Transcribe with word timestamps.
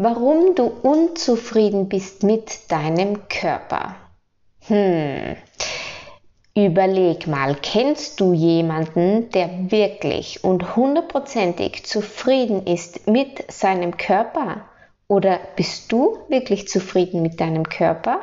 Warum 0.00 0.54
du 0.54 0.64
unzufrieden 0.64 1.88
bist 1.88 2.22
mit 2.22 2.70
deinem 2.70 3.28
Körper? 3.28 3.96
Hm. 4.68 5.36
Überleg 6.54 7.26
mal, 7.26 7.56
kennst 7.60 8.20
du 8.20 8.32
jemanden, 8.32 9.30
der 9.30 9.72
wirklich 9.72 10.44
und 10.44 10.76
hundertprozentig 10.76 11.84
zufrieden 11.84 12.64
ist 12.64 13.08
mit 13.08 13.50
seinem 13.50 13.96
Körper? 13.96 14.68
Oder 15.08 15.40
bist 15.56 15.90
du 15.90 16.18
wirklich 16.28 16.68
zufrieden 16.68 17.22
mit 17.22 17.40
deinem 17.40 17.68
Körper? 17.68 18.20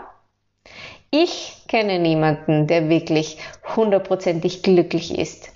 Ich 1.11 1.63
kenne 1.67 1.99
niemanden, 1.99 2.67
der 2.67 2.87
wirklich 2.87 3.37
hundertprozentig 3.75 4.63
glücklich 4.63 5.17
ist. 5.17 5.54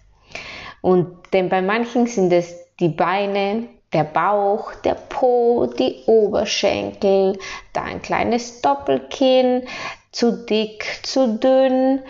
Und 0.82 1.18
denn 1.34 1.50
bei 1.50 1.62
manchen 1.62 2.08
sind 2.08 2.32
es 2.32 2.56
die 2.80 2.90
Beine, 2.90 3.68
der 3.94 4.04
Bauch, 4.04 4.74
der 4.76 4.94
Po, 4.94 5.66
die 5.66 6.04
Oberschenkel, 6.06 7.38
da 7.74 7.84
ein 7.84 8.02
kleines 8.02 8.62
Doppelkinn, 8.62 9.64
zu 10.12 10.46
dick, 10.46 10.86
zu 11.04 11.38
dünn. 11.40 12.02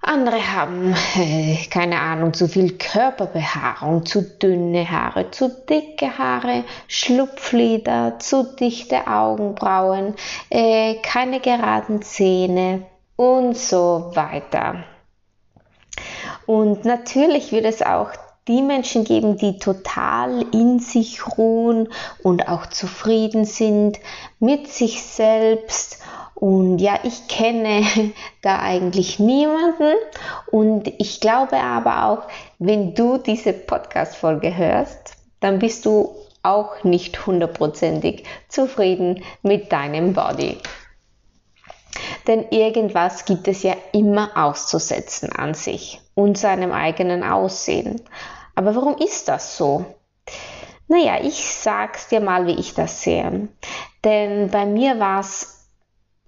Andere 0.00 0.52
haben, 0.52 0.94
äh, 1.16 1.56
keine 1.70 1.98
Ahnung, 1.98 2.34
zu 2.34 2.46
viel 2.46 2.76
Körperbehaarung, 2.76 4.04
zu 4.04 4.22
dünne 4.22 4.90
Haare, 4.90 5.30
zu 5.30 5.48
dicke 5.48 6.18
Haare, 6.18 6.64
Schlupflider, 6.88 8.18
zu 8.18 8.54
dichte 8.54 9.06
Augenbrauen, 9.06 10.14
äh, 10.50 10.96
keine 10.96 11.40
geraden 11.40 12.02
Zähne 12.02 12.82
und 13.16 13.56
so 13.56 14.10
weiter. 14.14 14.84
Und 16.46 16.84
natürlich 16.84 17.52
wird 17.52 17.64
es 17.64 17.82
auch 17.82 18.10
die 18.46 18.62
Menschen 18.62 19.04
geben, 19.04 19.38
die 19.38 19.58
total 19.58 20.44
in 20.52 20.78
sich 20.78 21.38
ruhen 21.38 21.88
und 22.22 22.48
auch 22.48 22.66
zufrieden 22.66 23.44
sind 23.44 23.98
mit 24.38 24.68
sich 24.68 25.02
selbst. 25.02 25.98
Und 26.34 26.78
ja, 26.78 26.98
ich 27.04 27.26
kenne 27.28 27.82
da 28.42 28.58
eigentlich 28.58 29.18
niemanden. 29.18 29.94
Und 30.50 30.88
ich 30.98 31.20
glaube 31.20 31.56
aber 31.56 32.06
auch, 32.06 32.28
wenn 32.58 32.94
du 32.94 33.16
diese 33.18 33.52
Podcast-Folge 33.54 34.56
hörst, 34.56 35.14
dann 35.40 35.58
bist 35.58 35.86
du 35.86 36.14
auch 36.42 36.84
nicht 36.84 37.26
hundertprozentig 37.26 38.24
zufrieden 38.48 39.22
mit 39.42 39.72
deinem 39.72 40.12
Body. 40.12 40.58
Denn 42.26 42.46
irgendwas 42.50 43.24
gibt 43.24 43.48
es 43.48 43.62
ja 43.62 43.74
immer 43.92 44.30
auszusetzen 44.34 45.32
an 45.32 45.54
sich 45.54 46.03
und 46.14 46.38
seinem 46.38 46.72
eigenen 46.72 47.22
Aussehen. 47.22 48.00
Aber 48.54 48.74
warum 48.76 48.96
ist 48.98 49.28
das 49.28 49.56
so? 49.56 49.84
Naja, 50.86 51.18
ich 51.22 51.44
sag's 51.54 52.08
dir 52.08 52.20
mal, 52.20 52.46
wie 52.46 52.58
ich 52.58 52.74
das 52.74 53.02
sehe. 53.02 53.48
Denn 54.04 54.50
bei 54.50 54.66
mir 54.66 55.00
war 55.00 55.20
es 55.20 55.68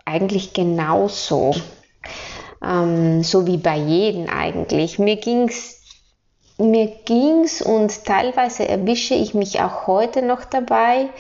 eigentlich 0.04 0.52
genauso. 0.54 1.54
Ähm, 2.64 3.22
so 3.22 3.46
wie 3.46 3.58
bei 3.58 3.76
jedem 3.76 4.28
eigentlich. 4.28 4.98
Mir 4.98 5.16
ging's 5.16 5.76
mir 6.58 6.86
ging's 7.04 7.60
und 7.60 8.04
teilweise 8.04 8.66
erwische 8.66 9.14
ich 9.14 9.34
mich 9.34 9.60
auch 9.60 9.86
heute 9.86 10.22
noch 10.22 10.44
dabei, 10.44 11.10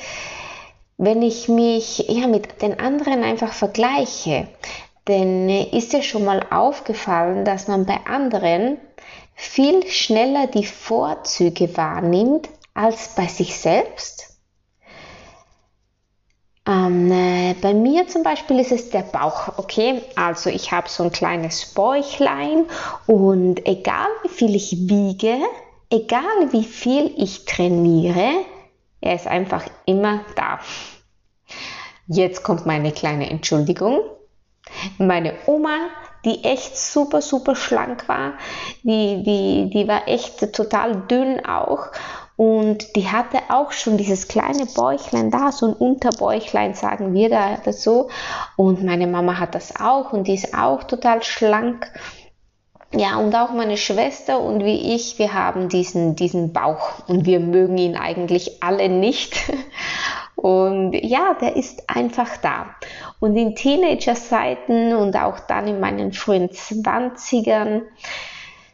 wenn 0.96 1.20
ich 1.20 1.48
mich 1.48 1.98
ja 2.08 2.26
mit 2.26 2.62
den 2.62 2.80
anderen 2.80 3.22
einfach 3.22 3.52
vergleiche. 3.52 4.48
Denn 5.08 5.48
ist 5.48 5.92
dir 5.92 6.02
schon 6.02 6.24
mal 6.24 6.44
aufgefallen, 6.50 7.44
dass 7.44 7.68
man 7.68 7.86
bei 7.86 8.00
anderen 8.06 8.78
viel 9.34 9.86
schneller 9.86 10.46
die 10.46 10.64
Vorzüge 10.66 11.76
wahrnimmt 11.76 12.48
als 12.74 13.14
bei 13.14 13.26
sich 13.26 13.56
selbst? 13.56 14.36
Ähm, 16.66 17.12
äh, 17.12 17.54
bei 17.60 17.74
mir 17.74 18.08
zum 18.08 18.24
Beispiel 18.24 18.58
ist 18.58 18.72
es 18.72 18.90
der 18.90 19.02
Bauch, 19.02 19.56
okay? 19.58 20.02
Also 20.16 20.50
ich 20.50 20.72
habe 20.72 20.88
so 20.88 21.04
ein 21.04 21.12
kleines 21.12 21.74
Bäuchlein 21.74 22.64
und 23.06 23.64
egal 23.66 24.08
wie 24.24 24.28
viel 24.28 24.54
ich 24.56 24.88
wiege, 24.88 25.38
egal 25.90 26.50
wie 26.50 26.64
viel 26.64 27.12
ich 27.16 27.44
trainiere, 27.44 28.44
er 29.00 29.14
ist 29.14 29.28
einfach 29.28 29.64
immer 29.84 30.22
da. 30.34 30.58
Jetzt 32.08 32.42
kommt 32.42 32.66
meine 32.66 32.90
kleine 32.90 33.30
Entschuldigung. 33.30 34.00
Meine 34.98 35.34
Oma, 35.46 35.76
die 36.24 36.44
echt 36.44 36.76
super, 36.76 37.22
super 37.22 37.54
schlank 37.54 38.08
war, 38.08 38.34
die, 38.82 39.22
die, 39.22 39.70
die 39.70 39.88
war 39.88 40.08
echt 40.08 40.52
total 40.52 41.02
dünn 41.08 41.44
auch. 41.44 41.88
Und 42.36 42.96
die 42.96 43.08
hatte 43.08 43.38
auch 43.48 43.72
schon 43.72 43.96
dieses 43.96 44.28
kleine 44.28 44.66
Bäuchlein 44.66 45.30
da, 45.30 45.52
so 45.52 45.68
ein 45.68 45.72
Unterbäuchlein, 45.72 46.74
sagen 46.74 47.14
wir 47.14 47.30
da 47.30 47.72
so. 47.72 48.10
Und 48.56 48.84
meine 48.84 49.06
Mama 49.06 49.38
hat 49.38 49.54
das 49.54 49.80
auch 49.80 50.12
und 50.12 50.28
die 50.28 50.34
ist 50.34 50.52
auch 50.52 50.84
total 50.84 51.22
schlank. 51.22 51.90
Ja, 52.92 53.16
und 53.16 53.34
auch 53.34 53.52
meine 53.52 53.76
Schwester 53.76 54.40
und 54.40 54.64
wie 54.64 54.94
ich, 54.94 55.18
wir 55.18 55.34
haben 55.34 55.68
diesen, 55.68 56.14
diesen 56.14 56.52
Bauch 56.52 57.08
und 57.08 57.26
wir 57.26 57.40
mögen 57.40 57.78
ihn 57.78 57.96
eigentlich 57.96 58.62
alle 58.62 58.88
nicht. 58.88 59.36
Und 60.36 60.92
ja, 60.92 61.34
der 61.40 61.56
ist 61.56 61.88
einfach 61.88 62.36
da. 62.36 62.66
Und 63.18 63.36
in 63.36 63.54
Teenagerzeiten 63.54 64.94
und 64.94 65.16
auch 65.16 65.38
dann 65.40 65.66
in 65.66 65.80
meinen 65.80 66.12
frühen 66.12 66.52
Zwanzigern, 66.52 67.82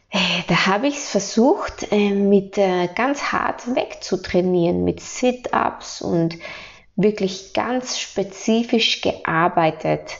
äh, 0.09 0.17
da 0.47 0.67
habe 0.67 0.87
ich 0.87 0.95
es 0.95 1.09
versucht, 1.09 1.91
äh, 1.91 2.11
mit 2.11 2.57
äh, 2.57 2.87
ganz 2.93 3.31
hart 3.31 3.75
wegzutrainieren, 3.75 4.83
mit 4.83 4.99
Sit-ups 4.99 6.01
und 6.01 6.37
wirklich 6.95 7.53
ganz 7.53 7.99
spezifisch 7.99 9.01
gearbeitet 9.01 10.11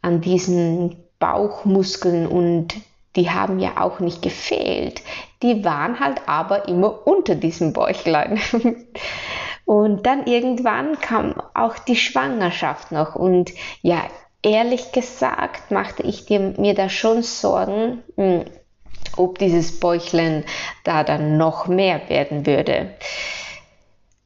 an 0.00 0.20
diesen 0.20 0.96
Bauchmuskeln 1.18 2.26
und 2.26 2.74
die 3.14 3.30
haben 3.30 3.58
ja 3.58 3.80
auch 3.80 4.00
nicht 4.00 4.22
gefehlt. 4.22 5.02
Die 5.42 5.64
waren 5.64 6.00
halt 6.00 6.22
aber 6.26 6.68
immer 6.68 7.06
unter 7.06 7.34
diesem 7.34 7.72
Bäuchlein. 7.72 8.40
Und 9.64 10.06
dann 10.06 10.26
irgendwann 10.26 11.00
kam 11.00 11.34
auch 11.54 11.78
die 11.78 11.96
Schwangerschaft 11.96 12.92
noch. 12.92 13.14
Und 13.14 13.52
ja, 13.82 14.02
ehrlich 14.42 14.92
gesagt 14.92 15.70
machte 15.70 16.02
ich 16.02 16.28
mir 16.28 16.74
da 16.74 16.88
schon 16.88 17.22
Sorgen, 17.22 18.02
hm, 18.16 18.44
ob 19.16 19.38
dieses 19.38 19.78
Bäuchlein 19.78 20.44
da 20.84 21.04
dann 21.04 21.36
noch 21.36 21.66
mehr 21.66 22.08
werden 22.08 22.46
würde. 22.46 22.94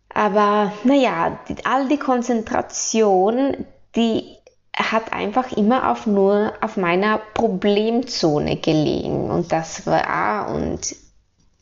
Aber 0.08 0.72
naja, 0.84 1.38
all 1.64 1.88
die 1.88 1.98
Konzentration, 1.98 3.66
die 3.94 4.36
hat 4.74 5.12
einfach 5.12 5.52
immer 5.52 5.90
auf 5.90 6.06
nur 6.06 6.52
auf 6.60 6.76
meiner 6.76 7.18
Problemzone 7.34 8.56
gelegen. 8.56 9.30
Und 9.30 9.52
das 9.52 9.86
war 9.86 10.50
und 10.54 10.96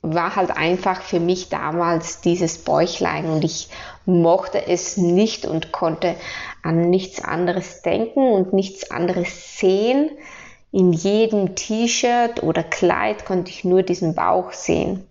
war 0.05 0.37
halt 0.37 0.56
einfach 0.56 1.01
für 1.01 1.19
mich 1.19 1.49
damals 1.49 2.21
dieses 2.21 2.59
Bäuchlein 2.59 3.27
und 3.27 3.43
ich 3.43 3.69
mochte 4.05 4.67
es 4.67 4.99
nicht 4.99 5.47
und 5.47 5.73
konnte 5.73 6.15
an 6.62 6.91
nichts 6.91 7.25
anderes 7.25 7.81
denken 7.81 8.21
und 8.21 8.53
nichts 8.53 8.91
anderes 8.91 9.59
sehen. 9.59 10.11
In 10.73 10.93
jedem 10.93 11.55
T-Shirt 11.55 12.43
oder 12.43 12.62
Kleid 12.62 13.25
konnte 13.25 13.51
ich 13.51 13.65
nur 13.65 13.83
diesen 13.83 14.15
Bauch 14.15 14.53
sehen. 14.53 15.06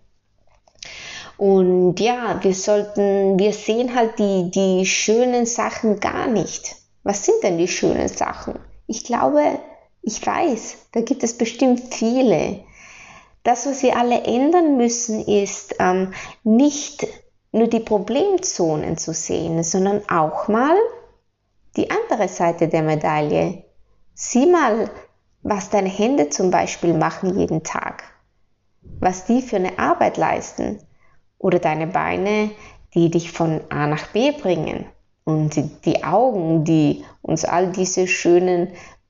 Und 1.38 2.00
ja, 2.00 2.40
wir 2.44 2.54
sollten, 2.54 3.40
wir 3.40 3.54
sehen 3.54 3.96
halt 3.96 4.20
die, 4.20 4.52
die 4.52 4.86
schönen 4.86 5.48
Sachen 5.48 6.00
gar 6.00 6.28
nicht. 6.28 6.76
Was 7.02 7.26
sind 7.26 7.42
denn 7.44 7.58
die 7.58 7.68
schönen 7.68 8.08
Sachen? 8.08 8.60
Ich 8.86 9.04
glaube, 9.04 9.42
ich 10.04 10.26
weiß, 10.26 10.90
da 10.92 11.02
gibt 11.02 11.24
es 11.24 11.38
bestimmt 11.38 11.94
viele. 11.94 12.60
Das, 13.44 13.66
was 13.66 13.84
wir 13.84 13.98
alle 13.98 14.24
ändern 14.24 14.78
müssen, 14.78 15.26
ist 15.26 15.76
ähm, 15.80 16.14
nicht 16.44 17.06
nur 17.52 17.68
die 17.68 17.82
Problemzonen 17.82 18.98
zu 18.98 19.14
sehen, 19.14 19.64
sondern 19.64 20.02
auch 20.10 20.48
mal 20.48 20.76
die 21.76 21.90
andere 21.92 22.28
Seite 22.28 22.68
der 22.68 22.84
Medaille. 22.84 23.64
Sieh 24.14 24.46
mal, 24.46 24.90
was 25.42 25.70
deine 25.70 25.90
Hände 25.90 26.30
zum 26.30 26.52
Beispiel 26.52 26.94
machen 26.94 27.38
jeden 27.38 27.64
Tag, 27.64 28.04
was 29.00 29.26
die 29.26 29.42
für 29.42 29.58
eine 29.58 29.78
Arbeit 29.78 30.18
leisten 30.18 30.80
oder 31.38 31.60
deine 31.60 31.88
Beine, 31.88 32.52
die 32.94 33.12
dich 33.12 33.32
von 33.32 33.62
A 33.70 33.88
nach 33.88 34.08
B 34.08 34.32
bringen 34.32 34.86
und 35.26 35.86
die 35.86 36.04
Augen, 36.04 36.64
die 36.64 37.04
uns 37.22 37.44
all 37.44 37.72
diese 37.72 38.08
schönen 38.08 38.70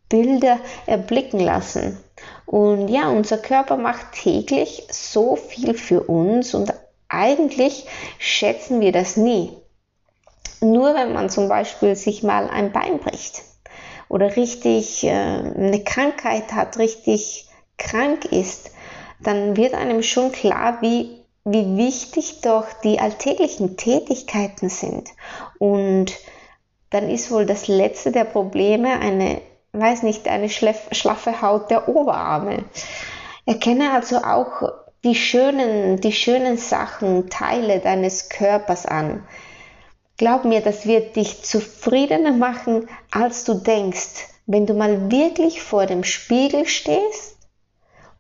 Bilder 0.10 0.60
erblicken 0.86 1.40
lassen. 1.40 1.98
Und 2.46 2.88
ja, 2.90 3.10
unser 3.10 3.38
Körper 3.38 3.78
macht 3.78 4.12
täglich 4.14 4.88
so 4.92 5.36
viel 5.36 5.74
für 5.74 6.04
uns 6.04 6.54
und 6.54 6.74
eigentlich 7.10 7.86
schätzen 8.20 8.82
wir 8.82 8.92
das 8.92 9.18
nie. 9.18 9.54
Nur 10.62 10.96
wenn 10.96 11.14
man 11.14 11.30
zum 11.30 11.50
Beispiel 11.50 11.96
sich 11.96 12.24
mal 12.24 12.50
ein 12.50 12.72
Bein 12.72 13.00
bricht 13.00 13.44
oder 14.10 14.36
richtig 14.36 15.04
äh, 15.04 15.12
eine 15.12 15.84
Krankheit 15.84 16.54
hat, 16.54 16.78
richtig 16.78 17.48
krank 17.78 18.26
ist, 18.26 18.72
dann 19.20 19.56
wird 19.58 19.74
einem 19.74 20.04
schon 20.04 20.32
klar, 20.32 20.82
wie, 20.82 21.24
wie 21.44 21.78
wichtig 21.78 22.42
doch 22.42 22.66
die 22.84 23.00
alltäglichen 23.00 23.78
Tätigkeiten 23.78 24.70
sind. 24.70 25.10
Und 25.60 26.14
dann 26.90 27.10
ist 27.10 27.32
wohl 27.32 27.46
das 27.46 27.68
letzte 27.68 28.12
der 28.12 28.26
Probleme 28.26 29.00
eine, 29.00 29.42
weiß 29.74 30.04
nicht, 30.04 30.28
eine 30.28 30.50
schlaffe 30.50 31.42
Haut 31.42 31.72
der 31.72 31.90
Oberarme. 31.90 32.64
Erkenne 33.46 33.92
also 33.92 34.18
auch 34.18 34.72
die 35.04 35.16
schönen, 35.16 36.00
die 36.00 36.14
schönen 36.14 36.58
Sachen, 36.58 37.30
Teile 37.30 37.80
deines 37.80 38.30
Körpers 38.30 38.86
an. 38.86 39.24
Glaub 40.18 40.46
mir, 40.46 40.62
das 40.62 40.86
wird 40.86 41.16
dich 41.16 41.44
zufriedener 41.44 42.32
machen, 42.32 42.88
als 43.12 43.44
du 43.44 43.56
denkst, 43.56 44.28
wenn 44.46 44.66
du 44.66 44.74
mal 44.74 45.12
wirklich 45.12 45.62
vor 45.62 45.86
dem 45.86 46.04
Spiegel 46.04 46.68
stehst 46.68 47.38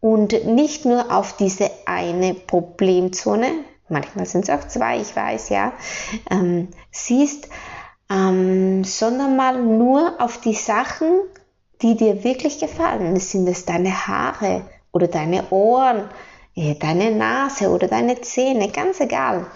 und 0.01 0.45
nicht 0.45 0.85
nur 0.85 1.15
auf 1.15 1.37
diese 1.37 1.69
eine 1.85 2.33
Problemzone, 2.33 3.47
manchmal 3.89 4.25
sind 4.25 4.43
es 4.43 4.49
auch 4.49 4.67
zwei, 4.67 4.99
ich 4.99 5.15
weiß 5.15 5.49
ja, 5.49 5.73
ähm, 6.31 6.69
siehst, 6.91 7.47
ähm, 8.09 8.83
sondern 8.83 9.35
mal 9.35 9.61
nur 9.61 10.15
auf 10.19 10.39
die 10.39 10.55
Sachen, 10.55 11.07
die 11.81 11.95
dir 11.95 12.23
wirklich 12.23 12.59
gefallen. 12.59 13.19
Sind 13.19 13.47
es 13.47 13.65
deine 13.65 14.07
Haare 14.07 14.65
oder 14.91 15.07
deine 15.07 15.49
Ohren, 15.49 16.09
äh, 16.55 16.75
deine 16.75 17.11
Nase 17.11 17.69
oder 17.69 17.87
deine 17.87 18.21
Zähne, 18.21 18.69
ganz 18.69 18.99
egal. 18.99 19.47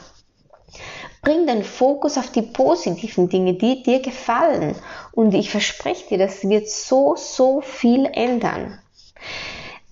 Bring 1.22 1.48
den 1.48 1.64
Fokus 1.64 2.18
auf 2.18 2.32
die 2.32 2.42
positiven 2.42 3.30
Dinge, 3.30 3.54
die 3.54 3.84
dir 3.84 4.02
gefallen. 4.02 4.76
Und 5.12 5.34
ich 5.34 5.50
verspreche 5.50 6.08
dir, 6.10 6.18
das 6.18 6.48
wird 6.48 6.70
so, 6.70 7.16
so 7.16 7.62
viel 7.62 8.06
ändern. 8.06 8.80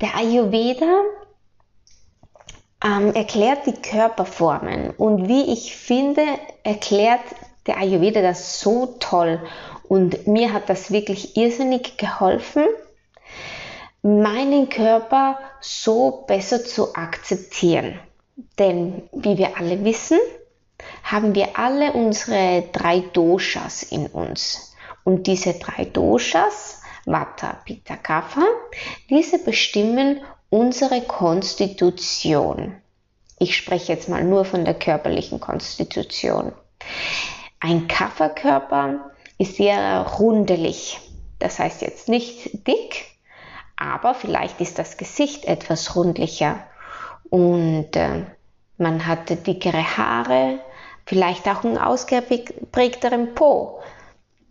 Der 0.01 0.15
Ayurveda 0.15 1.01
ähm, 2.83 3.13
erklärt 3.13 3.65
die 3.65 3.73
Körperformen 3.73 4.91
und 4.91 5.27
wie 5.27 5.51
ich 5.51 5.75
finde, 5.75 6.23
erklärt 6.63 7.21
der 7.65 7.77
Ayurveda 7.77 8.21
das 8.21 8.59
so 8.59 8.95
toll. 8.99 9.41
Und 9.87 10.27
mir 10.27 10.53
hat 10.53 10.69
das 10.69 10.91
wirklich 10.91 11.37
irrsinnig 11.37 11.97
geholfen, 11.97 12.63
meinen 14.01 14.69
Körper 14.69 15.39
so 15.61 16.23
besser 16.27 16.63
zu 16.63 16.95
akzeptieren. 16.95 17.99
Denn 18.59 19.09
wie 19.11 19.37
wir 19.37 19.57
alle 19.57 19.83
wissen, 19.83 20.19
haben 21.03 21.35
wir 21.35 21.57
alle 21.57 21.93
unsere 21.93 22.63
drei 22.71 22.99
Doshas 22.99 23.83
in 23.83 24.07
uns. 24.07 24.75
Und 25.03 25.27
diese 25.27 25.53
drei 25.53 25.85
Doshas, 25.85 26.81
Vata, 27.05 27.61
Pitta, 27.65 27.95
Kapha, 27.95 28.43
diese 29.09 29.39
bestimmen 29.39 30.21
unsere 30.49 31.01
Konstitution. 31.01 32.75
Ich 33.37 33.55
spreche 33.55 33.93
jetzt 33.93 34.09
mal 34.09 34.23
nur 34.23 34.45
von 34.45 34.65
der 34.65 34.73
körperlichen 34.73 35.39
Konstitution. 35.39 36.53
Ein 37.59 37.87
Kapha-Körper 37.87 39.11
ist 39.37 39.57
sehr 39.57 40.01
rundelig. 40.19 40.99
Das 41.39 41.59
heißt 41.59 41.81
jetzt 41.81 42.07
nicht 42.09 42.67
dick, 42.67 43.05
aber 43.75 44.13
vielleicht 44.13 44.61
ist 44.61 44.79
das 44.79 44.97
Gesicht 44.97 45.45
etwas 45.45 45.95
rundlicher 45.95 46.59
und 47.29 47.95
äh, 47.95 48.25
man 48.77 49.05
hat 49.05 49.47
dickere 49.47 49.97
Haare, 49.97 50.59
vielleicht 51.05 51.47
auch 51.47 51.63
einen 51.63 51.77
ausgeprägteren 51.77 53.35
Po, 53.35 53.79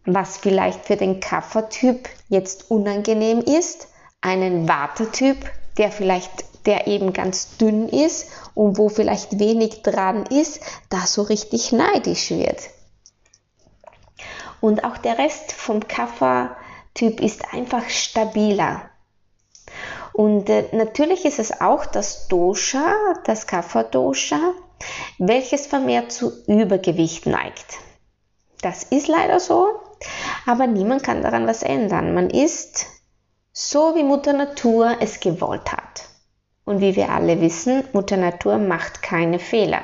was 0.05 0.37
vielleicht 0.37 0.85
für 0.85 0.97
den 0.97 1.21
Kaffertyp 1.21 2.09
jetzt 2.29 2.71
unangenehm 2.71 3.41
ist, 3.41 3.89
einen 4.21 4.69
Wartetyp, 4.69 5.39
der 5.79 5.91
vielleicht 5.91 6.45
der 6.67 6.87
eben 6.87 7.13
ganz 7.13 7.57
dünn 7.59 7.89
ist 7.89 8.27
und 8.55 8.79
wo 8.79 8.89
vielleicht 8.89 9.39
wenig 9.39 9.83
dran 9.83 10.25
ist, 10.27 10.61
da 10.89 11.07
so 11.07 11.23
richtig 11.23 11.73
neidisch 11.73 12.31
wird. 12.31 12.71
Und 14.65 14.83
auch 14.83 14.97
der 14.97 15.19
Rest 15.19 15.53
vom 15.53 15.87
Kaffertyp 15.89 17.21
ist 17.21 17.53
einfach 17.53 17.87
stabiler. 17.91 18.89
Und 20.15 20.49
äh, 20.49 20.65
natürlich 20.73 21.27
ist 21.27 21.39
es 21.39 21.61
auch 21.61 21.85
das 21.85 22.29
Dosha, 22.29 22.95
das 23.27 23.47
Kapha-Dosha, 23.47 24.55
welches 25.19 25.67
vermehrt 25.67 26.13
zu 26.13 26.33
Übergewicht 26.47 27.27
neigt. 27.27 27.77
Das 28.63 28.85
ist 28.85 29.07
leider 29.07 29.39
so, 29.39 29.69
aber 30.47 30.67
niemand 30.67 31.03
kann 31.03 31.21
daran 31.21 31.47
was 31.47 31.63
ändern. 31.63 32.15
Man 32.15 32.31
ist 32.31 32.87
so, 33.53 33.95
wie 33.95 34.03
Mutter 34.03 34.33
Natur 34.33 34.97
es 34.99 35.21
gewollt 35.21 35.73
hat. 35.73 36.09
Und 36.65 36.81
wie 36.81 36.97
wir 36.97 37.11
alle 37.11 37.43
wissen, 37.43 37.85
Mutter 37.93 38.17
Natur 38.17 38.57
macht 38.57 39.03
keine 39.03 39.39
Fehler. 39.39 39.83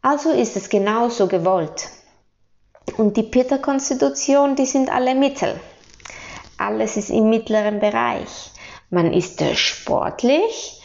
Also 0.00 0.30
ist 0.30 0.56
es 0.56 0.70
genauso 0.70 1.26
gewollt. 1.26 1.90
Und 2.96 3.16
die 3.16 3.22
Pitta-Konstitution, 3.22 4.56
die 4.56 4.66
sind 4.66 4.90
alle 4.90 5.14
Mittel. 5.14 5.58
Alles 6.58 6.96
ist 6.96 7.10
im 7.10 7.30
mittleren 7.30 7.80
Bereich. 7.80 8.50
Man 8.90 9.12
ist 9.12 9.42
sportlich, 9.56 10.82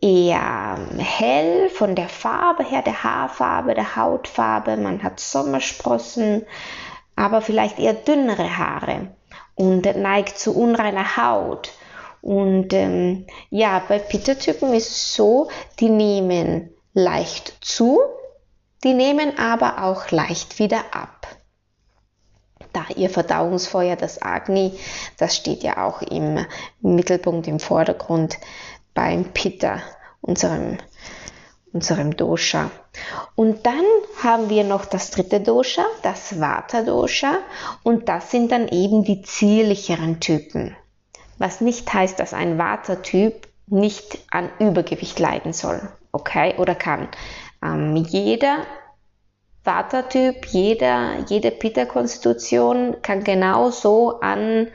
eher 0.00 0.78
hell 0.98 1.70
von 1.70 1.94
der 1.94 2.08
Farbe 2.08 2.64
her, 2.64 2.82
der 2.82 3.04
Haarfarbe, 3.04 3.74
der 3.74 3.96
Hautfarbe. 3.96 4.76
Man 4.76 5.02
hat 5.02 5.20
Sommersprossen, 5.20 6.44
aber 7.14 7.40
vielleicht 7.40 7.78
eher 7.78 7.94
dünnere 7.94 8.58
Haare 8.58 9.14
und 9.54 9.84
neigt 9.96 10.38
zu 10.38 10.56
unreiner 10.56 11.16
Haut. 11.16 11.70
Und 12.20 12.72
ähm, 12.72 13.26
ja, 13.50 13.82
bei 13.88 13.98
Pitta-Typen 13.98 14.72
ist 14.74 14.90
es 14.90 15.14
so, 15.14 15.48
die 15.78 15.88
nehmen 15.88 16.70
leicht 16.94 17.54
zu, 17.60 18.00
die 18.84 18.94
nehmen 18.94 19.38
aber 19.38 19.84
auch 19.84 20.10
leicht 20.10 20.58
wieder 20.58 20.80
ab 20.92 21.26
da 22.72 22.84
ihr 22.96 23.10
Verdauungsfeuer, 23.10 23.96
das 23.96 24.22
Agni, 24.22 24.72
das 25.18 25.36
steht 25.36 25.62
ja 25.62 25.84
auch 25.84 26.02
im 26.02 26.44
Mittelpunkt, 26.80 27.46
im 27.46 27.60
Vordergrund 27.60 28.38
beim 28.94 29.24
Pitta, 29.32 29.80
unserem, 30.20 30.78
unserem 31.72 32.16
Dosha. 32.16 32.70
Und 33.34 33.66
dann 33.66 33.84
haben 34.22 34.50
wir 34.50 34.64
noch 34.64 34.84
das 34.84 35.10
dritte 35.10 35.40
Dosha, 35.40 35.84
das 36.02 36.40
Vata 36.40 36.82
Dosha, 36.82 37.38
und 37.82 38.08
das 38.08 38.30
sind 38.30 38.52
dann 38.52 38.68
eben 38.68 39.04
die 39.04 39.22
zierlicheren 39.22 40.20
Typen. 40.20 40.76
Was 41.38 41.60
nicht 41.60 41.92
heißt, 41.92 42.18
dass 42.20 42.34
ein 42.34 42.58
Vata-Typ 42.58 43.48
nicht 43.66 44.18
an 44.30 44.50
Übergewicht 44.58 45.18
leiden 45.18 45.52
soll, 45.52 45.80
okay, 46.12 46.54
oder 46.58 46.74
kann. 46.74 47.08
Ähm, 47.62 47.96
jeder 47.96 48.58
Vata-Typ, 49.64 50.46
jeder, 50.46 51.18
jede 51.28 51.50
Pitta-Konstitution 51.50 52.96
kann 53.02 53.22
genauso 53.22 54.20
an 54.20 54.68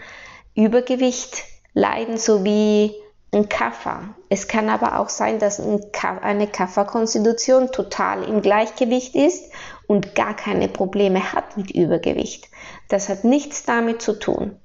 Übergewicht 0.55 1.43
leiden, 1.73 2.17
so 2.17 2.43
wie 2.43 2.93
ein 3.33 3.49
Kapha. 3.49 4.15
Es 4.29 4.47
kann 4.47 4.69
aber 4.69 4.99
auch 4.99 5.09
sein, 5.09 5.39
dass 5.39 5.59
eine 5.59 6.47
Kapha-Konstitution 6.47 7.71
total 7.71 8.23
im 8.23 8.41
Gleichgewicht 8.41 9.15
ist 9.15 9.51
und 9.87 10.15
gar 10.15 10.35
keine 10.35 10.69
Probleme 10.69 11.33
hat 11.33 11.57
mit 11.57 11.71
Übergewicht. 11.71 12.47
Das 12.87 13.09
hat 13.09 13.25
nichts 13.25 13.63
damit 13.63 14.01
zu 14.01 14.17
tun. 14.17 14.57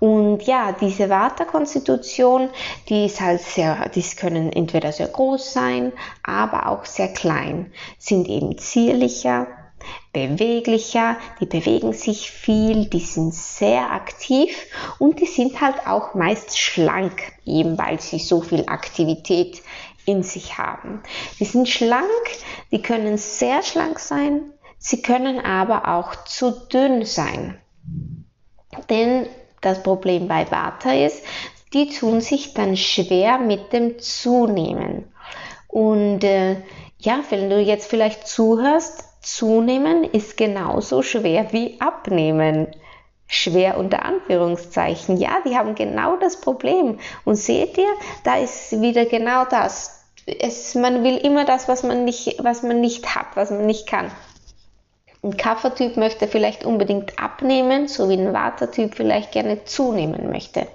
Und 0.00 0.42
ja, 0.42 0.72
diese 0.72 1.08
Vata-Konstitution, 1.08 2.50
die 2.88 3.06
ist 3.06 3.20
halt 3.20 3.40
sehr, 3.40 3.88
die 3.88 4.02
können 4.02 4.52
entweder 4.52 4.92
sehr 4.92 5.08
groß 5.08 5.52
sein, 5.52 5.92
aber 6.22 6.68
auch 6.68 6.84
sehr 6.84 7.08
klein, 7.08 7.72
sind 7.98 8.28
eben 8.28 8.58
zierlicher, 8.58 9.46
beweglicher, 10.12 11.16
die 11.40 11.46
bewegen 11.46 11.92
sich 11.92 12.30
viel, 12.30 12.86
die 12.86 13.00
sind 13.00 13.34
sehr 13.34 13.92
aktiv 13.92 14.66
und 14.98 15.20
die 15.20 15.26
sind 15.26 15.60
halt 15.60 15.86
auch 15.86 16.14
meist 16.14 16.58
schlank, 16.58 17.32
eben 17.44 17.78
weil 17.78 18.00
sie 18.00 18.18
so 18.18 18.40
viel 18.40 18.64
Aktivität 18.66 19.62
in 20.04 20.22
sich 20.22 20.58
haben. 20.58 21.02
Die 21.38 21.44
sind 21.44 21.68
schlank, 21.68 22.04
die 22.70 22.82
können 22.82 23.18
sehr 23.18 23.62
schlank 23.62 23.98
sein, 23.98 24.52
sie 24.78 25.02
können 25.02 25.40
aber 25.40 25.88
auch 25.88 26.24
zu 26.24 26.50
dünn 26.50 27.04
sein. 27.04 27.58
Denn 28.88 29.26
das 29.60 29.82
Problem 29.82 30.28
bei 30.28 30.50
Vata 30.50 30.92
ist, 30.92 31.22
die 31.72 31.90
tun 31.90 32.20
sich 32.20 32.54
dann 32.54 32.76
schwer 32.76 33.38
mit 33.38 33.72
dem 33.72 33.98
Zunehmen. 33.98 35.12
Und 35.68 36.24
äh, 36.24 36.56
ja, 36.98 37.20
wenn 37.30 37.50
du 37.50 37.60
jetzt 37.60 37.90
vielleicht 37.90 38.26
zuhörst, 38.26 39.04
zunehmen 39.20 40.04
ist 40.04 40.36
genauso 40.36 41.02
schwer 41.02 41.52
wie 41.52 41.80
abnehmen. 41.80 42.68
Schwer 43.26 43.76
unter 43.76 44.04
Anführungszeichen. 44.04 45.16
Ja, 45.16 45.38
die 45.44 45.56
haben 45.56 45.74
genau 45.74 46.16
das 46.16 46.40
Problem. 46.40 47.00
Und 47.24 47.34
seht 47.34 47.76
ihr, 47.76 47.88
da 48.22 48.36
ist 48.36 48.80
wieder 48.80 49.04
genau 49.04 49.44
das. 49.44 50.04
Es, 50.26 50.76
man 50.76 51.02
will 51.02 51.16
immer 51.16 51.44
das, 51.44 51.68
was 51.68 51.82
man 51.82 52.04
nicht, 52.04 52.42
was 52.42 52.62
man 52.62 52.80
nicht 52.80 53.16
hat, 53.16 53.26
was 53.34 53.50
man 53.50 53.66
nicht 53.66 53.88
kann. 53.88 54.12
Ein 55.26 55.36
Kaffertyp 55.36 55.96
möchte 55.96 56.28
vielleicht 56.28 56.64
unbedingt 56.64 57.18
abnehmen, 57.18 57.88
so 57.88 58.08
wie 58.08 58.16
ein 58.16 58.32
Watertyp 58.32 58.94
vielleicht 58.94 59.32
gerne 59.32 59.64
zunehmen 59.64 60.30
möchte. 60.30 60.68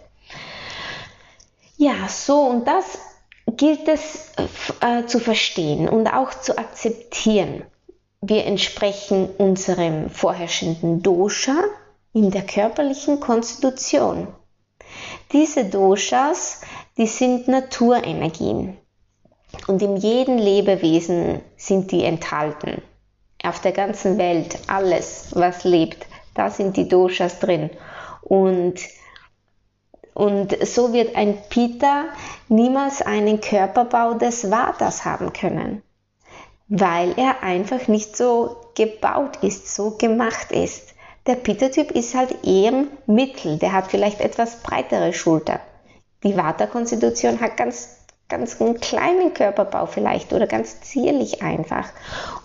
Ja, 1.78 2.10
so 2.10 2.42
und 2.42 2.68
das 2.68 3.00
gilt 3.48 3.88
es 3.88 4.34
äh, 4.82 5.06
zu 5.06 5.20
verstehen 5.20 5.88
und 5.88 6.06
auch 6.08 6.34
zu 6.34 6.58
akzeptieren. 6.58 7.64
Wir 8.20 8.46
entsprechen 8.46 9.30
unserem 9.38 10.10
vorherrschenden 10.10 11.02
Dosha 11.02 11.64
in 12.12 12.30
der 12.30 12.42
körperlichen 12.42 13.22
Konstitution. 13.22 14.28
Diese 15.32 15.64
Doshas, 15.64 16.60
die 16.98 17.08
sind 17.08 17.48
Naturenergien 17.48 18.78
und 19.68 19.82
in 19.82 19.96
jedem 19.96 20.38
Lebewesen 20.38 21.40
sind 21.56 21.94
die 21.94 22.04
enthalten 22.04 22.82
auf 23.44 23.60
der 23.60 23.72
ganzen 23.72 24.18
Welt, 24.18 24.58
alles, 24.68 25.28
was 25.32 25.64
lebt, 25.64 26.06
da 26.34 26.50
sind 26.50 26.78
die 26.78 26.88
Doshas 26.88 27.40
drin. 27.40 27.70
Und, 28.22 28.76
und 30.14 30.68
so 30.68 30.94
wird 30.94 31.16
ein 31.16 31.38
Pitta 31.50 32.06
niemals 32.48 33.02
einen 33.02 33.42
Körperbau 33.42 34.14
des 34.14 34.50
Vatas 34.50 35.06
haben 35.06 35.34
können, 35.34 35.82
weil 36.68 37.14
er 37.18 37.44
einfach 37.44 37.88
nicht 37.88 38.16
so 38.16 38.58
gebaut 38.76 39.38
ist, 39.42 39.74
so 39.74 39.92
gemacht 39.98 40.52
ist. 40.52 40.94
Der 41.28 41.36
Pitta-Typ 41.36 41.92
ist 41.92 42.16
halt 42.16 42.44
eher 42.44 42.86
Mittel, 43.06 43.58
der 43.60 43.74
hat 43.74 43.92
vielleicht 43.92 44.22
etwas 44.22 44.64
breitere 44.64 45.14
Schulter. 45.14 45.60
Die 46.24 46.36
Vata-Konstitution 46.36 47.40
hat 47.40 47.58
ganz 47.58 48.01
ganz 48.32 48.60
einen 48.60 48.80
kleinen 48.80 49.34
Körperbau 49.34 49.86
vielleicht 49.86 50.34
oder 50.34 50.48
ganz 50.48 50.82
zierlich 50.82 51.44
einfach. 51.44 51.90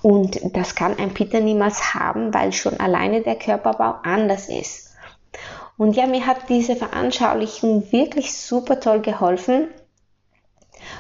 Und 0.02 0.40
das 0.55 0.75
kann 0.75 0.99
ein 0.99 1.14
Peter 1.14 1.40
niemals 1.40 1.95
haben, 1.95 2.35
weil 2.35 2.52
schon 2.52 2.78
alleine 2.81 3.23
der 3.23 3.37
Körperbau 3.37 3.95
anders 4.02 4.49
ist. 4.49 4.90
Und 5.78 5.97
ja, 5.97 6.07
mir 6.07 6.26
hat 6.26 6.49
diese 6.49 6.76
Veranschaulichung 6.76 7.90
wirklich 7.93 8.37
super 8.37 8.81
toll 8.81 9.00
geholfen. 9.00 9.69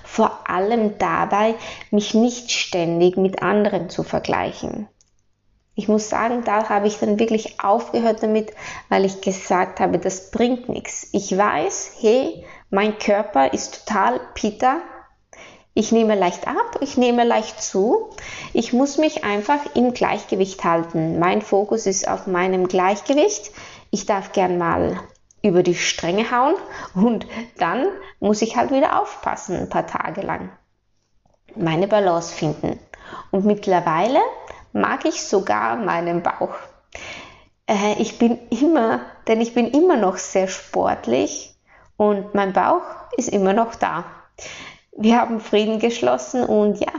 Vor 0.04 0.48
allem 0.48 0.98
dabei, 0.98 1.54
mich 1.90 2.14
nicht 2.14 2.50
ständig 2.50 3.16
mit 3.16 3.42
anderen 3.42 3.90
zu 3.90 4.02
vergleichen. 4.02 4.88
Ich 5.78 5.88
muss 5.88 6.08
sagen, 6.08 6.42
da 6.44 6.70
habe 6.70 6.86
ich 6.86 6.98
dann 6.98 7.18
wirklich 7.18 7.60
aufgehört 7.60 8.22
damit, 8.22 8.52
weil 8.88 9.04
ich 9.04 9.20
gesagt 9.20 9.78
habe, 9.78 9.98
das 9.98 10.30
bringt 10.30 10.70
nichts. 10.70 11.08
Ich 11.12 11.36
weiß, 11.36 11.96
hey, 12.00 12.44
mein 12.70 12.98
Körper 12.98 13.52
ist 13.52 13.86
total 13.86 14.20
Pitta. 14.34 14.78
Ich 15.74 15.92
nehme 15.92 16.14
leicht 16.14 16.48
ab, 16.48 16.78
ich 16.80 16.96
nehme 16.96 17.24
leicht 17.24 17.62
zu. 17.62 18.10
Ich 18.52 18.72
muss 18.72 18.98
mich 18.98 19.24
einfach 19.24 19.60
im 19.74 19.92
Gleichgewicht 19.92 20.64
halten. 20.64 21.18
Mein 21.18 21.42
Fokus 21.42 21.86
ist 21.86 22.08
auf 22.08 22.26
meinem 22.26 22.66
Gleichgewicht. 22.66 23.50
Ich 23.90 24.06
darf 24.06 24.32
gern 24.32 24.58
mal 24.58 24.98
über 25.42 25.62
die 25.62 25.74
Stränge 25.74 26.30
hauen 26.30 26.54
und 26.94 27.26
dann 27.58 27.86
muss 28.20 28.42
ich 28.42 28.56
halt 28.56 28.72
wieder 28.72 29.00
aufpassen, 29.00 29.56
ein 29.56 29.68
paar 29.68 29.86
Tage 29.86 30.22
lang. 30.22 30.50
Meine 31.54 31.86
Balance 31.86 32.34
finden. 32.34 32.80
Und 33.30 33.44
mittlerweile 33.44 34.20
mag 34.72 35.04
ich 35.04 35.22
sogar 35.22 35.76
meinen 35.76 36.22
Bauch. 36.22 36.54
Äh, 37.68 37.94
ich 37.98 38.18
bin 38.18 38.38
immer, 38.50 39.02
denn 39.28 39.40
ich 39.40 39.54
bin 39.54 39.68
immer 39.68 39.96
noch 39.96 40.16
sehr 40.16 40.48
sportlich 40.48 41.55
und 41.96 42.34
mein 42.34 42.52
Bauch 42.52 42.82
ist 43.16 43.28
immer 43.28 43.52
noch 43.52 43.74
da. 43.74 44.04
Wir 44.96 45.20
haben 45.20 45.40
Frieden 45.40 45.78
geschlossen 45.78 46.44
und 46.44 46.80
ja, 46.80 46.92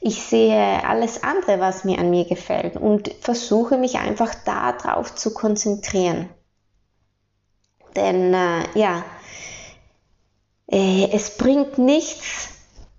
ich 0.00 0.22
sehe 0.22 0.84
alles 0.84 1.22
andere, 1.22 1.60
was 1.60 1.84
mir 1.84 1.98
an 1.98 2.10
mir 2.10 2.24
gefällt 2.24 2.76
und 2.76 3.14
versuche 3.20 3.78
mich 3.78 3.98
einfach 3.98 4.34
darauf 4.44 5.14
zu 5.14 5.32
konzentrieren. 5.32 6.28
Denn 7.94 8.34
äh, 8.34 8.64
ja, 8.74 9.04
äh, 10.66 11.08
es 11.12 11.36
bringt 11.36 11.78
nichts, 11.78 12.48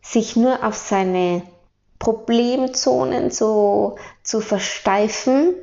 sich 0.01 0.35
nur 0.35 0.63
auf 0.63 0.75
seine 0.75 1.41
Problemzonen 1.99 3.31
zu, 3.31 3.95
zu 4.23 4.41
versteifen. 4.41 5.55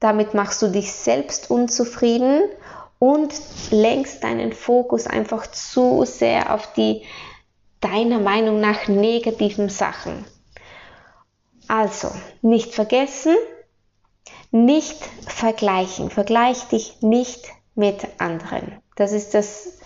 Damit 0.00 0.34
machst 0.34 0.62
du 0.62 0.68
dich 0.68 0.92
selbst 0.92 1.50
unzufrieden 1.50 2.42
und 2.98 3.32
lenkst 3.70 4.24
deinen 4.24 4.52
Fokus 4.52 5.06
einfach 5.06 5.46
zu 5.46 6.04
sehr 6.04 6.54
auf 6.54 6.72
die 6.74 7.02
deiner 7.80 8.18
Meinung 8.18 8.60
nach 8.60 8.88
negativen 8.88 9.68
Sachen. 9.68 10.24
Also, 11.68 12.10
nicht 12.40 12.74
vergessen, 12.74 13.36
nicht 14.50 14.98
vergleichen. 15.26 16.10
Vergleich 16.10 16.64
dich 16.68 17.02
nicht 17.02 17.44
mit 17.74 18.06
anderen. 18.18 18.80
Das 18.96 19.12
ist 19.12 19.34
das, 19.34 19.78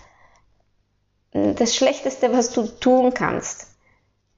das 1.31 1.75
Schlechteste, 1.75 2.31
was 2.31 2.51
du 2.51 2.67
tun 2.67 3.13
kannst. 3.13 3.67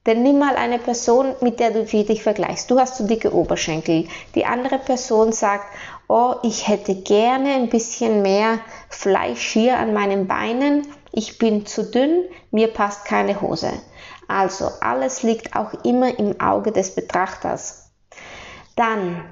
Denn 0.08 0.24
nimm 0.24 0.40
mal 0.40 0.56
eine 0.56 0.80
Person, 0.80 1.36
mit 1.42 1.60
der 1.60 1.72
du 1.72 1.86
dich 1.86 2.24
vergleichst. 2.24 2.72
Du 2.72 2.80
hast 2.80 2.98
so 2.98 3.06
dicke 3.06 3.34
Oberschenkel. 3.34 4.08
Die 4.34 4.46
andere 4.46 4.80
Person 4.80 5.32
sagt, 5.32 5.66
oh, 6.08 6.36
ich 6.42 6.68
hätte 6.68 6.96
gerne 6.96 7.54
ein 7.54 7.70
bisschen 7.70 8.24
mehr 8.24 8.60
Fleisch 8.90 9.52
hier 9.52 9.78
an 9.78 9.94
meinen 9.94 10.28
Beinen. 10.28 10.88
Ich 11.12 11.38
bin 11.38 11.68
zu 11.68 11.84
dünn, 11.84 12.24
mir 12.50 12.70
passt 12.70 13.06
keine 13.06 13.42
Hose. 13.42 13.72
Also 14.28 14.70
alles 14.80 15.22
liegt 15.22 15.56
auch 15.56 15.74
immer 15.84 16.18
im 16.18 16.40
Auge 16.40 16.72
des 16.72 16.96
Betrachters. 16.96 17.92
Dann, 18.76 19.24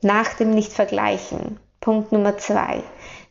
nach 0.00 0.32
dem 0.34 0.50
Nicht-Vergleichen, 0.50 1.58
Punkt 1.80 2.12
Nummer 2.12 2.38
zwei, 2.38 2.82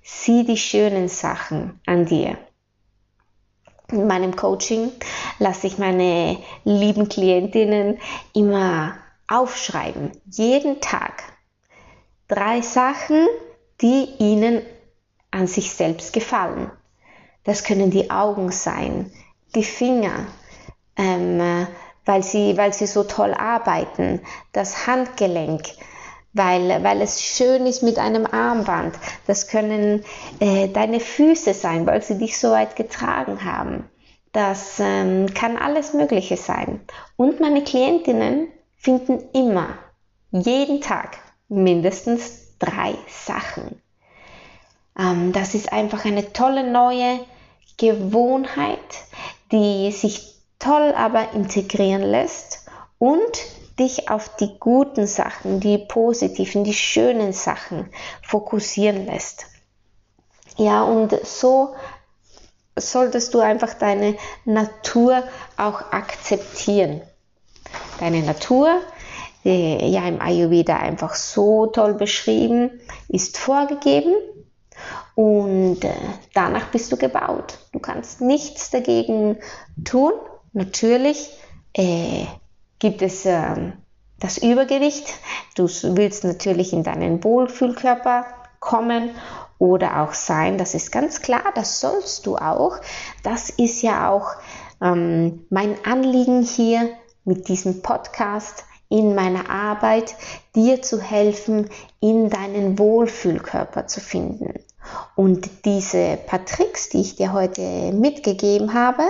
sieh 0.04 0.46
die 0.46 0.58
schönen 0.58 1.08
Sachen 1.08 1.80
an 1.86 2.06
dir. 2.06 2.38
In 3.90 4.06
meinem 4.06 4.36
Coaching 4.36 4.92
lasse 5.40 5.68
ich 5.68 5.78
meine 5.78 6.38
lieben 6.66 7.08
Klientinnen 7.08 8.00
immer 8.34 8.98
aufschreiben, 9.28 10.12
jeden 10.30 10.82
Tag. 10.82 11.24
Drei 12.28 12.62
Sachen, 12.62 13.26
die 13.82 14.10
ihnen 14.20 14.62
an 15.32 15.48
sich 15.48 15.72
selbst 15.72 16.12
gefallen. 16.12 16.70
Das 17.46 17.64
können 17.64 17.90
die 17.90 18.12
Augen 18.12 18.52
sein, 18.52 19.12
die 19.56 19.64
Finger, 19.64 20.28
ähm, 20.98 21.68
weil, 22.04 22.24
sie, 22.24 22.58
weil 22.58 22.74
sie 22.74 22.88
so 22.88 23.04
toll 23.04 23.34
arbeiten, 23.34 24.22
das 24.52 24.86
Handgelenk, 24.88 25.64
weil, 26.38 26.84
weil 26.84 27.02
es 27.02 27.22
schön 27.22 27.66
ist 27.66 27.84
mit 27.84 27.98
einem 27.98 28.26
Armband. 28.26 28.96
Das 29.26 29.48
können 29.48 30.04
äh, 30.40 30.68
deine 30.70 31.00
Füße 31.00 31.54
sein, 31.54 31.86
weil 31.86 32.02
sie 32.02 32.18
dich 32.18 32.38
so 32.38 32.52
weit 32.52 32.76
getragen 32.76 33.44
haben. 33.44 33.90
Das 34.32 34.80
ähm, 34.80 35.34
kann 35.34 35.58
alles 35.58 35.94
Mögliche 35.94 36.38
sein. 36.38 36.82
Und 37.16 37.40
meine 37.40 37.64
Klientinnen 37.64 38.48
finden 38.78 39.24
immer, 39.34 39.70
jeden 40.32 40.82
Tag, 40.82 41.18
mindestens 41.50 42.58
drei 42.60 42.96
Sachen. 43.08 43.82
Ähm, 44.98 45.32
das 45.32 45.56
ist 45.56 45.72
einfach 45.72 46.06
eine 46.06 46.34
tolle 46.34 46.70
neue 46.70 47.20
Gewohnheit, 47.78 48.80
die 49.52 49.92
sich 49.92 50.36
toll 50.60 50.94
aber 50.96 51.34
integrieren 51.34 52.02
lässt 52.02 52.68
und 53.00 53.38
dich 53.80 54.10
auf 54.10 54.36
die 54.38 54.58
guten 54.60 55.08
Sachen, 55.08 55.60
die 55.60 55.78
positiven, 55.78 56.64
die 56.64 56.74
schönen 56.74 57.34
Sachen 57.34 57.90
fokussieren 58.22 59.06
lässt. 59.06 59.46
Ja, 60.58 60.84
und 60.84 61.16
so 61.26 61.76
solltest 62.76 63.34
du 63.34 63.40
einfach 63.40 63.74
deine 63.76 64.18
Natur 64.46 65.24
auch 65.58 65.92
akzeptieren. 65.92 67.02
Deine 68.00 68.22
Natur, 68.22 68.82
die 69.44 69.92
ja 69.92 70.08
im 70.08 70.22
Ayurveda 70.22 70.78
einfach 70.78 71.16
so 71.16 71.68
toll 71.68 71.94
beschrieben, 71.94 72.80
ist 73.08 73.38
vorgegeben 73.38 74.14
und 75.16 75.84
äh, 75.84 75.94
danach 76.34 76.70
bist 76.70 76.92
du 76.92 76.98
gebaut. 76.98 77.58
Du 77.72 77.80
kannst 77.80 78.22
nichts 78.22 78.70
dagegen 78.70 79.38
tun. 79.84 80.14
Natürlich 80.54 81.32
äh, 81.74 82.26
gibt 82.80 83.02
es 83.02 83.26
äh, 83.26 83.72
das 84.20 84.38
Übergewicht. 84.38 85.08
Du 85.56 85.64
willst 85.66 86.24
natürlich 86.24 86.74
in 86.74 86.84
deinen 86.84 87.24
Wohlfühlkörper 87.24 88.26
kommen 88.60 89.12
oder 89.60 90.02
auch 90.02 90.14
sein. 90.14 90.58
Das 90.58 90.74
ist 90.74 90.92
ganz 90.92 91.22
klar, 91.22 91.44
das 91.56 91.80
sollst 91.80 92.26
du 92.26 92.38
auch. 92.38 92.78
Das 93.24 93.50
ist 93.50 93.82
ja 93.82 94.10
auch 94.10 94.32
ähm, 94.82 95.46
mein 95.50 95.76
Anliegen 95.86 96.44
hier 96.44 96.90
mit 97.26 97.48
diesem 97.48 97.82
Podcast 97.82 98.64
in 98.90 99.16
meiner 99.16 99.50
Arbeit, 99.50 100.16
dir 100.56 100.82
zu 100.82 101.02
helfen, 101.02 101.70
in 102.00 102.30
deinen 102.30 102.80
Wohlfühlkörper 102.80 103.88
zu 103.88 104.00
finden. 104.00 104.54
Und 105.16 105.66
diese 105.66 106.18
paar 106.26 106.46
Tricks, 106.46 106.90
die 106.90 107.02
ich 107.02 107.18
dir 107.18 107.34
heute 107.34 107.92
mitgegeben 107.92 108.74
habe, 108.74 109.04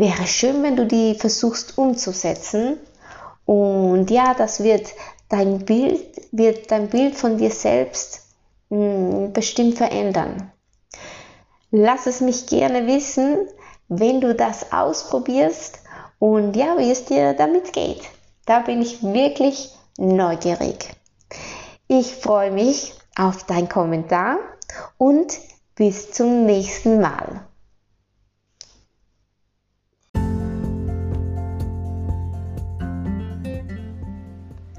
wäre 0.00 0.26
schön, 0.26 0.62
wenn 0.62 0.76
du 0.76 0.86
die 0.86 1.14
versuchst 1.14 1.78
umzusetzen. 1.78 2.78
Und 3.44 4.10
ja, 4.10 4.34
das 4.34 4.62
wird 4.62 4.92
dein 5.28 5.64
Bild, 5.64 6.04
wird 6.32 6.70
dein 6.70 6.88
Bild 6.88 7.14
von 7.14 7.38
dir 7.38 7.50
selbst 7.50 8.22
hm, 8.70 9.32
bestimmt 9.32 9.76
verändern. 9.76 10.52
Lass 11.70 12.06
es 12.06 12.20
mich 12.20 12.46
gerne 12.46 12.86
wissen, 12.86 13.48
wenn 13.88 14.20
du 14.20 14.34
das 14.34 14.72
ausprobierst 14.72 15.80
und 16.18 16.56
ja, 16.56 16.78
wie 16.78 16.90
es 16.90 17.04
dir 17.04 17.34
damit 17.34 17.72
geht. 17.72 18.02
Da 18.46 18.60
bin 18.60 18.82
ich 18.82 19.02
wirklich 19.02 19.70
neugierig. 19.98 20.90
Ich 21.88 22.14
freue 22.14 22.50
mich 22.50 22.94
auf 23.16 23.44
deinen 23.44 23.68
Kommentar 23.68 24.38
und 24.96 25.38
bis 25.74 26.12
zum 26.12 26.46
nächsten 26.46 27.00
Mal. 27.00 27.47